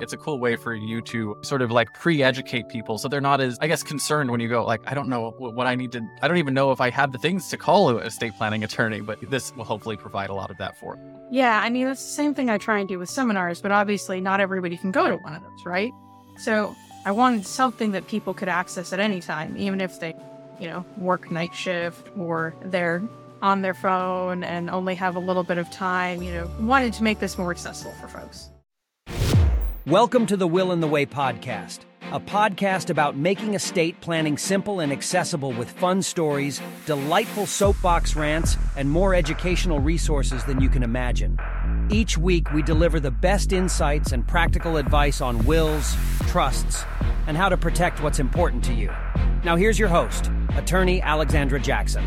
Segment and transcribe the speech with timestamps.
[0.00, 3.40] It's a cool way for you to sort of like pre-educate people so they're not
[3.40, 6.08] as I guess concerned when you go like I don't know what I need to
[6.22, 9.00] I don't even know if I have the things to call a estate planning attorney,
[9.00, 10.94] but this will hopefully provide a lot of that for.
[10.94, 11.18] Them.
[11.32, 14.20] Yeah, I mean that's the same thing I try and do with seminars, but obviously
[14.20, 15.90] not everybody can go to one of those, right?
[16.36, 20.14] So I wanted something that people could access at any time, even if they,
[20.60, 23.02] you know, work night shift or they're
[23.42, 27.02] on their phone and only have a little bit of time, you know, wanted to
[27.02, 28.50] make this more accessible for folks.
[29.88, 31.78] Welcome to the Will and the Way podcast,
[32.12, 38.58] a podcast about making estate planning simple and accessible with fun stories, delightful soapbox rants,
[38.76, 41.38] and more educational resources than you can imagine.
[41.88, 45.96] Each week, we deliver the best insights and practical advice on wills,
[46.26, 46.84] trusts,
[47.26, 48.90] and how to protect what's important to you.
[49.42, 52.06] Now, here's your host, attorney Alexandra Jackson.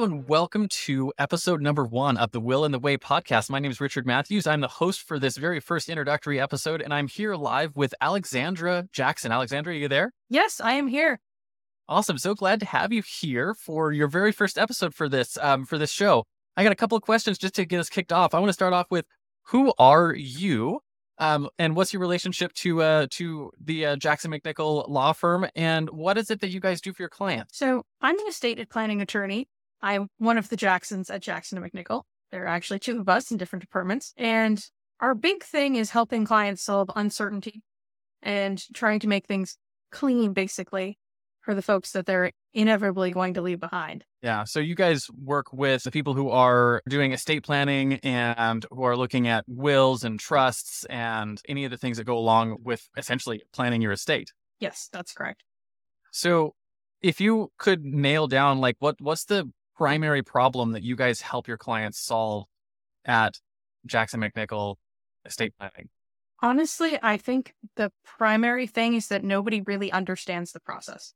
[0.00, 3.50] Hello and welcome to episode number one of the Will and the Way podcast.
[3.50, 4.46] My name is Richard Matthews.
[4.46, 8.88] I'm the host for this very first introductory episode, and I'm here live with Alexandra
[8.94, 9.30] Jackson.
[9.30, 10.14] Alexandra, are you there?
[10.30, 11.20] Yes, I am here.
[11.86, 12.16] Awesome.
[12.16, 15.76] So glad to have you here for your very first episode for this um, for
[15.76, 16.24] this show.
[16.56, 18.32] I got a couple of questions just to get us kicked off.
[18.32, 19.04] I want to start off with
[19.48, 20.80] who are you?
[21.18, 25.46] Um, and what's your relationship to uh, to the uh, Jackson McNichol law firm?
[25.54, 27.58] And what is it that you guys do for your clients?
[27.58, 29.46] So I'm an estate planning attorney
[29.82, 32.02] I'm one of the Jacksons at Jackson and McNichol.
[32.30, 34.12] There are actually two of us in different departments.
[34.16, 34.64] And
[35.00, 37.62] our big thing is helping clients solve uncertainty
[38.22, 39.56] and trying to make things
[39.90, 40.98] clean, basically,
[41.40, 44.04] for the folks that they're inevitably going to leave behind.
[44.22, 44.44] Yeah.
[44.44, 48.96] So you guys work with the people who are doing estate planning and who are
[48.96, 53.42] looking at wills and trusts and any of the things that go along with essentially
[53.52, 54.32] planning your estate.
[54.58, 55.44] Yes, that's correct.
[56.12, 56.54] So
[57.00, 61.48] if you could nail down like what what's the primary problem that you guys help
[61.48, 62.44] your clients solve
[63.06, 63.40] at
[63.86, 64.76] Jackson McNichol
[65.24, 65.88] Estate Planning?
[66.42, 71.14] Honestly, I think the primary thing is that nobody really understands the process.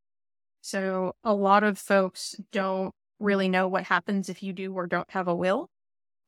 [0.63, 5.11] So a lot of folks don't really know what happens if you do or don't
[5.11, 5.69] have a will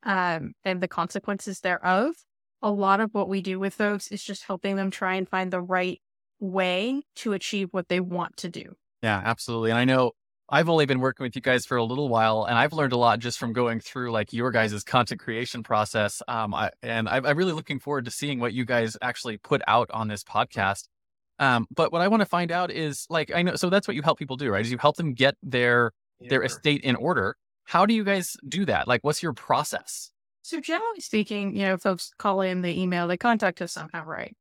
[0.03, 2.13] um, and the consequences thereof.
[2.61, 5.51] A lot of what we do with folks is just helping them try and find
[5.51, 5.99] the right
[6.39, 8.75] way to achieve what they want to do.
[9.01, 9.71] Yeah, absolutely.
[9.71, 10.11] And I know
[10.49, 12.97] I've only been working with you guys for a little while, and I've learned a
[12.97, 16.21] lot just from going through like your guys' content creation process.
[16.27, 19.61] Um, I, and I, am really looking forward to seeing what you guys actually put
[19.67, 20.85] out on this podcast.
[21.39, 23.95] Um, but what I want to find out is like I know, so that's what
[23.95, 24.65] you help people do, right?
[24.65, 27.35] Is you help them get their their estate in order.
[27.65, 28.87] How do you guys do that?
[28.87, 30.11] Like, what's your process?
[30.41, 34.35] So generally speaking, you know, folks call in, they email, they contact us somehow, right?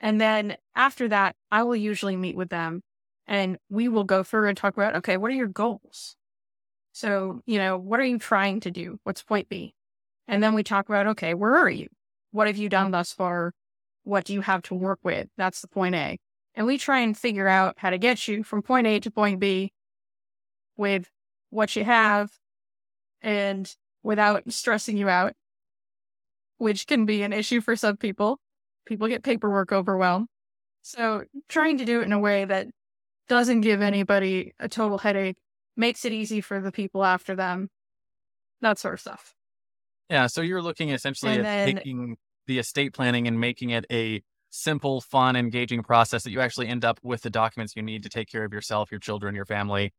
[0.00, 2.82] And then after that, I will usually meet with them
[3.26, 6.16] and we will go through and talk about, okay, what are your goals?
[6.92, 8.98] So, you know, what are you trying to do?
[9.02, 9.74] What's point B?
[10.28, 11.88] And then we talk about, okay, where are you?
[12.30, 13.52] What have you done thus far?
[14.04, 15.28] What do you have to work with?
[15.36, 16.18] That's the point A.
[16.54, 19.40] And we try and figure out how to get you from point A to point
[19.40, 19.72] B
[20.76, 21.10] with
[21.50, 22.30] what you have
[23.20, 25.32] and without stressing you out,
[26.58, 28.38] which can be an issue for some people.
[28.86, 30.28] People get paperwork overwhelmed.
[30.82, 32.68] So trying to do it in a way that
[33.28, 35.36] doesn't give anybody a total headache,
[35.76, 37.68] makes it easy for the people after them,
[38.60, 39.34] that sort of stuff.
[40.08, 40.26] Yeah.
[40.26, 42.16] So you're looking essentially and at then, taking
[42.46, 46.84] the estate planning and making it a simple, fun, engaging process that you actually end
[46.84, 49.92] up with the documents you need to take care of yourself, your children, your family,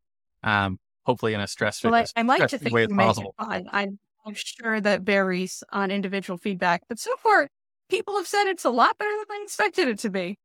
[0.43, 3.35] um, hopefully in a stress well, I, I like to think way make possible.
[3.37, 7.49] I'm, I'm sure that varies on individual feedback, but so far
[7.89, 10.37] people have said it's a lot better than I expected it to be.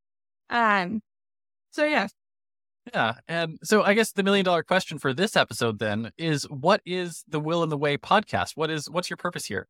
[0.50, 1.02] Um,
[1.70, 2.08] so yeah,
[2.92, 3.14] yeah.
[3.28, 7.24] And so I guess the million dollar question for this episode then is what is
[7.28, 8.52] the Will and the Way podcast?
[8.56, 9.68] What is what's your purpose here?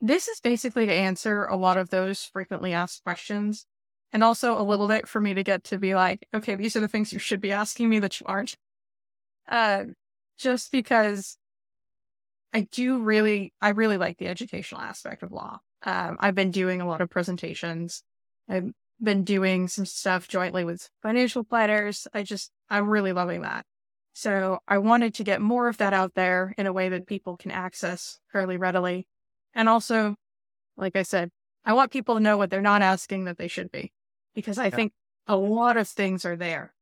[0.00, 3.66] This is basically to answer a lot of those frequently asked questions.
[4.12, 6.80] And also a little bit for me to get to be like, okay, these are
[6.80, 8.56] the things you should be asking me that you aren't.
[9.48, 9.84] Uh,
[10.38, 11.36] just because
[12.54, 15.58] I do really, I really like the educational aspect of law.
[15.82, 18.02] Um, I've been doing a lot of presentations.
[18.48, 22.06] I'm been doing some stuff jointly with financial planners.
[22.14, 23.64] I just, I'm really loving that.
[24.14, 27.36] So I wanted to get more of that out there in a way that people
[27.36, 29.06] can access fairly readily.
[29.54, 30.16] And also,
[30.76, 31.30] like I said,
[31.64, 33.92] I want people to know what they're not asking that they should be,
[34.34, 34.76] because I yeah.
[34.76, 34.92] think
[35.26, 36.72] a lot of things are there.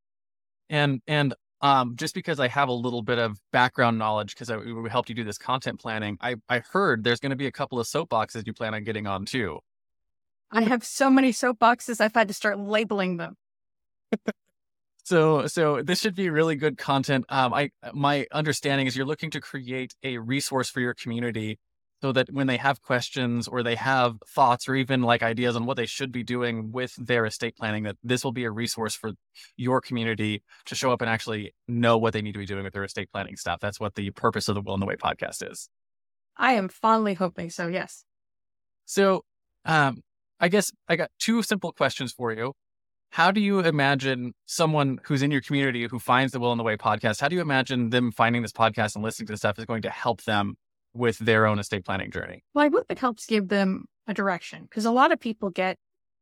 [0.70, 4.90] And, and, um, just because I have a little bit of background knowledge, because we
[4.90, 7.80] helped you do this content planning, I, I heard there's going to be a couple
[7.80, 9.58] of soapboxes you plan on getting on too.
[10.50, 13.36] I have so many soapboxes, I've had to start labeling them.
[15.04, 17.24] so so this should be really good content.
[17.28, 21.58] Um, I my understanding is you're looking to create a resource for your community
[22.04, 25.64] so that when they have questions or they have thoughts or even like ideas on
[25.64, 28.94] what they should be doing with their estate planning, that this will be a resource
[28.94, 29.12] for
[29.56, 32.74] your community to show up and actually know what they need to be doing with
[32.74, 33.58] their estate planning stuff.
[33.58, 35.70] That's what the purpose of the Will and the Way podcast is.
[36.36, 38.04] I am fondly hoping so, yes.
[38.84, 39.24] So,
[39.64, 40.02] um,
[40.40, 42.52] I guess I got two simple questions for you.
[43.10, 46.64] How do you imagine someone who's in your community who finds the Will and the
[46.64, 47.20] Way podcast?
[47.20, 49.90] How do you imagine them finding this podcast and listening to stuff is going to
[49.90, 50.56] help them
[50.92, 52.42] with their own estate planning journey?
[52.54, 55.76] Well, I hope it helps give them a direction because a lot of people get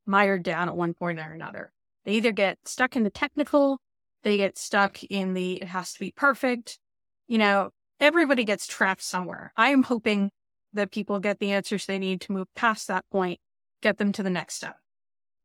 [0.07, 1.73] mired down at one point or another.
[2.05, 3.79] They either get stuck in the technical,
[4.23, 6.79] they get stuck in the it has to be perfect.
[7.27, 7.71] You know,
[8.01, 9.53] everybody gets trapped somewhere.
[9.57, 10.31] I am hoping
[10.73, 13.39] that people get the answers they need to move past that point,
[13.83, 14.77] get them to the next step.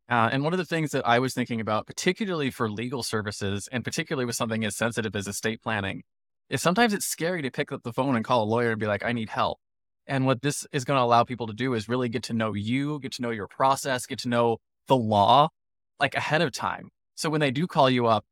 [0.10, 3.68] Uh, and one of the things that I was thinking about, particularly for legal services,
[3.72, 6.04] and particularly with something as sensitive as estate planning,
[6.50, 8.88] is sometimes it's scary to pick up the phone and call a lawyer and be
[8.88, 9.60] like, I need help.
[10.08, 12.54] And what this is going to allow people to do is really get to know
[12.54, 14.58] you, get to know your process, get to know
[14.88, 15.50] the law
[16.00, 16.90] like ahead of time.
[17.16, 18.24] So when they do call you up,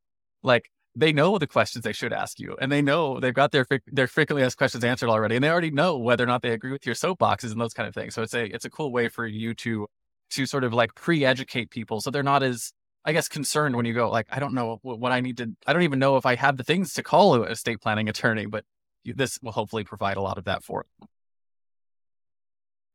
[0.44, 3.66] like they know the questions they should ask you and they know they've got their
[3.88, 6.72] their frequently asked questions answered already and they already know whether or not they agree
[6.72, 8.14] with your soapboxes and those kind of things.
[8.14, 9.88] So it's a it's a cool way for you to
[10.32, 12.72] to sort of like pre-educate people so they're not as
[13.08, 15.74] I guess, concerned when you go, like, I don't know what I need to, I
[15.74, 18.66] don't even know if I have the things to call a estate planning attorney, but
[19.06, 21.08] this will hopefully provide a lot of that for them.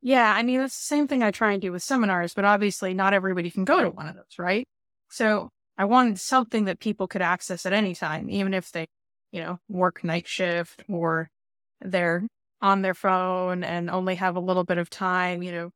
[0.02, 0.34] Yeah.
[0.34, 3.14] I mean, that's the same thing I try and do with seminars, but obviously not
[3.14, 4.66] everybody can go to one of those, right?
[5.10, 5.48] So
[5.78, 8.88] I wanted something that people could access at any time, even if they,
[9.30, 11.30] you know, work night shift or
[11.80, 12.26] they're
[12.60, 15.70] on their phone and only have a little bit of time, you know,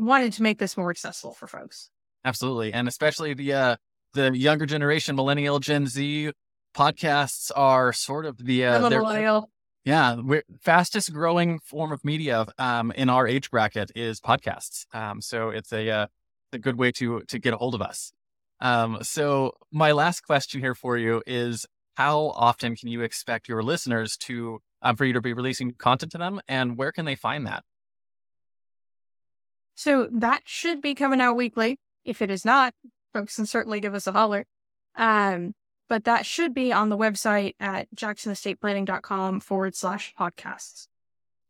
[0.00, 1.90] wanted to make this more accessible for folks.
[2.24, 3.76] Absolutely, and especially the uh,
[4.14, 6.32] the younger generation, millennial, Gen Z
[6.74, 9.50] podcasts are sort of the uh, millennial.
[9.84, 14.84] Yeah, we're, fastest growing form of media um, in our age bracket is podcasts.
[14.94, 16.06] Um, so it's a uh,
[16.52, 18.12] a good way to to get a hold of us.
[18.60, 23.62] Um, so my last question here for you is: How often can you expect your
[23.62, 27.14] listeners to um, for you to be releasing content to them, and where can they
[27.14, 27.64] find that?
[29.80, 31.78] So that should be coming out weekly.
[32.04, 32.74] If it is not,
[33.14, 34.44] folks can certainly give us a holler.
[34.94, 35.54] Um,
[35.88, 40.88] but that should be on the website at jacksonestateplanning.com forward slash podcasts.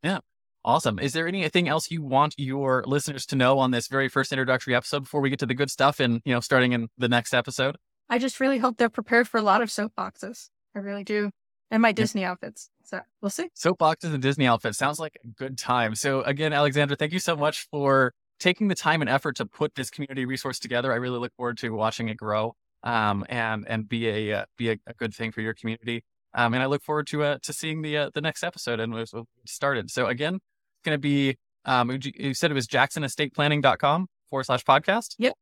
[0.04, 0.20] Yeah.
[0.64, 1.00] Awesome.
[1.00, 4.76] Is there anything else you want your listeners to know on this very first introductory
[4.76, 7.34] episode before we get to the good stuff and, you know, starting in the next
[7.34, 7.78] episode?
[8.08, 10.50] I just really hope they're prepared for a lot of soapboxes.
[10.76, 11.32] I really do.
[11.68, 12.30] And my Disney yeah.
[12.30, 12.70] outfits.
[12.84, 13.48] So we'll see.
[13.56, 14.78] Soapboxes and Disney outfits.
[14.78, 15.96] Sounds like a good time.
[15.96, 19.74] So again, Alexandra, thank you so much for taking the time and effort to put
[19.74, 20.92] this community resource together.
[20.92, 24.70] I really look forward to watching it grow um, and and be a uh, be
[24.70, 26.04] a, a, good thing for your community.
[26.34, 28.92] Um, and I look forward to uh, to seeing the uh, the next episode and
[28.92, 29.10] we've
[29.46, 29.90] started.
[29.90, 35.14] So again, it's going to be um, you said it was jacksonestateplanning.com forward slash podcast.
[35.18, 35.34] Yep.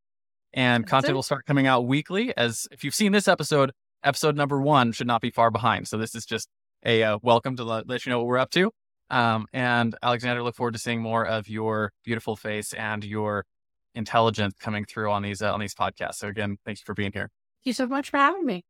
[0.54, 1.14] And That's content it.
[1.14, 2.36] will start coming out weekly.
[2.36, 3.72] As if you've seen this episode,
[4.02, 5.86] episode number one should not be far behind.
[5.88, 6.48] So this is just
[6.84, 8.70] a uh, welcome to let, let you know what we're up to.
[9.10, 13.44] Um, and Alexander, look forward to seeing more of your beautiful face and your
[13.94, 16.16] intelligence coming through on these uh, on these podcasts.
[16.16, 17.30] So again, thanks for being here.
[17.58, 18.64] Thank you so much for having me.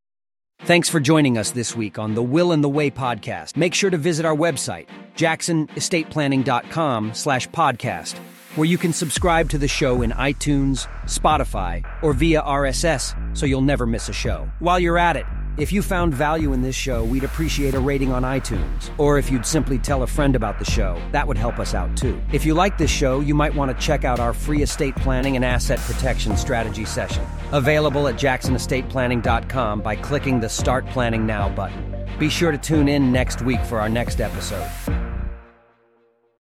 [0.62, 3.56] Thanks for joining us this week on the Will and the Way podcast.
[3.56, 8.18] Make sure to visit our website, jacksonestateplanning.com slash podcast,
[8.56, 13.60] where you can subscribe to the show in iTunes, Spotify, or via RSS so you'll
[13.60, 14.50] never miss a show.
[14.58, 15.26] While you're at it,
[15.58, 18.90] if you found value in this show, we'd appreciate a rating on iTunes.
[18.96, 21.96] Or if you'd simply tell a friend about the show, that would help us out
[21.96, 22.20] too.
[22.32, 25.34] If you like this show, you might want to check out our free estate planning
[25.34, 27.26] and asset protection strategy session.
[27.52, 31.94] Available at jacksonestateplanning.com by clicking the Start Planning Now button.
[32.18, 35.07] Be sure to tune in next week for our next episode.